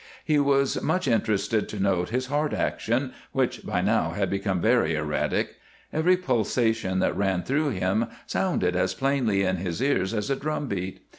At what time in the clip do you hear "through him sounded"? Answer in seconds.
7.43-8.75